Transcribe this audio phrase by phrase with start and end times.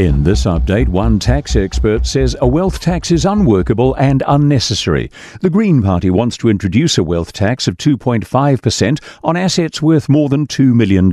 [0.00, 5.10] In this update, one tax expert says a wealth tax is unworkable and unnecessary.
[5.42, 10.30] The Green Party wants to introduce a wealth tax of 2.5% on assets worth more
[10.30, 11.12] than $2 million.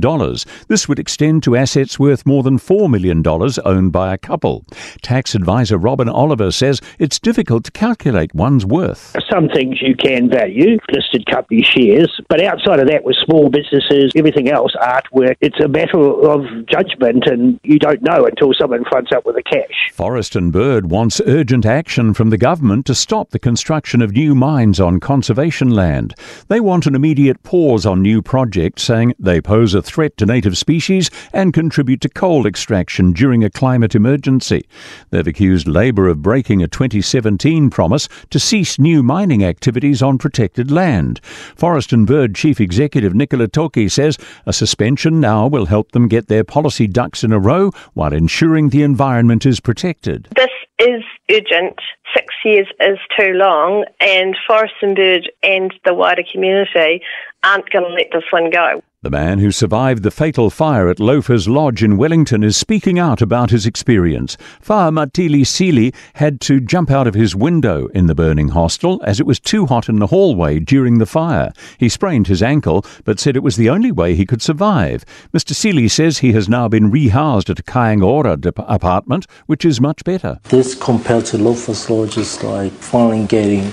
[0.68, 3.22] This would extend to assets worth more than $4 million
[3.62, 4.64] owned by a couple.
[5.02, 9.14] Tax advisor Robin Oliver says it's difficult to calculate one's worth.
[9.30, 14.12] Some things you can value, listed company shares, but outside of that, with small businesses,
[14.16, 19.12] everything else, artwork, it's a matter of judgment, and you don't know until someone fronts
[19.12, 19.90] up with the cash.
[19.92, 24.34] Forest and Bird wants urgent action from the government to stop the construction of new
[24.34, 26.14] mines on conservation land.
[26.48, 30.58] They want an immediate pause on new projects, saying they pose a threat to native
[30.58, 34.66] species and contribute to coal extraction during a climate emergency.
[35.10, 40.70] They've accused Labour of breaking a 2017 promise to cease new mining activities on protected
[40.70, 41.20] land.
[41.56, 46.28] Forest and Bird Chief Executive Nicola Toki says a suspension now will help them get
[46.28, 50.28] their policy ducks in a row while ensuring the environment is protected.
[50.34, 51.78] This is urgent.
[52.14, 57.02] Six years is too long, and Forest and Bird and the wider community
[57.44, 58.82] aren't going to let this one go.
[59.00, 63.22] The man who survived the fatal fire at Loafers Lodge in Wellington is speaking out
[63.22, 64.36] about his experience.
[64.60, 69.20] Fa Matili Sili had to jump out of his window in the burning hostel as
[69.20, 71.52] it was too hot in the hallway during the fire.
[71.78, 75.04] He sprained his ankle but said it was the only way he could survive.
[75.32, 75.52] Mr.
[75.52, 80.02] Sili says he has now been rehoused at a Kāinga Ora apartment, which is much
[80.02, 80.40] better.
[80.48, 83.72] This compared to Loafers Lodge is like finally getting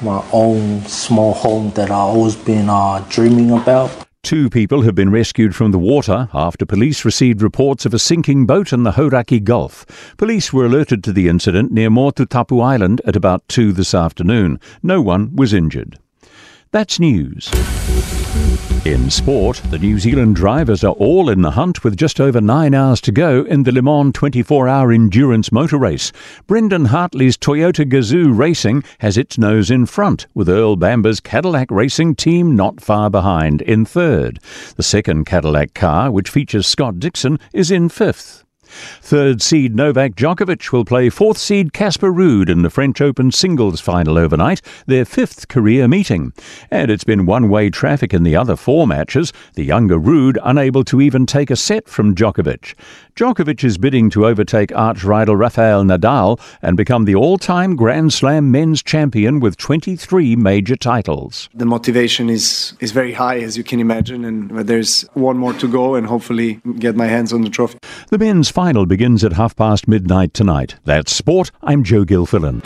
[0.00, 4.06] my own small home that I've always been uh, dreaming about.
[4.22, 8.46] Two people have been rescued from the water after police received reports of a sinking
[8.46, 9.84] boat in the Hauraki Gulf.
[10.16, 14.60] Police were alerted to the incident near Motutapu Island at about 2 this afternoon.
[14.80, 15.98] No one was injured.
[16.70, 17.50] That's news.
[18.84, 22.74] In sport, the New Zealand drivers are all in the hunt with just over nine
[22.74, 26.10] hours to go in the Le Mans 24 hour endurance motor race.
[26.48, 32.16] Brendan Hartley's Toyota Gazoo Racing has its nose in front, with Earl Bamber's Cadillac Racing
[32.16, 34.40] team not far behind in third.
[34.74, 38.44] The second Cadillac car, which features Scott Dixon, is in fifth.
[39.00, 43.80] Third seed Novak Djokovic will play fourth seed Casper Ruud in the French Open singles
[43.80, 46.32] final overnight, their fifth career meeting.
[46.70, 50.84] And it's been one way traffic in the other four matches, the younger Ruud unable
[50.84, 52.74] to even take a set from Djokovic.
[53.14, 58.12] Djokovic is bidding to overtake arch rival Rafael Nadal and become the all time Grand
[58.12, 61.50] Slam men's champion with 23 major titles.
[61.54, 65.68] The motivation is, is very high, as you can imagine, and there's one more to
[65.68, 67.78] go and hopefully get my hands on the trophy.
[68.08, 70.76] The men's final begins at half past midnight tonight.
[70.84, 71.50] That's sport.
[71.64, 72.64] I'm Joe Gilfillan.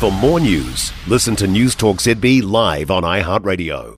[0.00, 3.96] For more news, listen to News Talk ZB live on iHeartRadio.